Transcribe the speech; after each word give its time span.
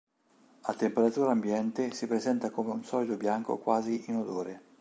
A 0.71 0.73
temperatura 0.73 1.29
ambiente 1.31 1.91
si 1.93 2.07
presenta 2.07 2.49
come 2.49 2.71
un 2.71 2.83
solido 2.83 3.17
bianco 3.17 3.59
quasi 3.59 4.03
inodore. 4.07 4.63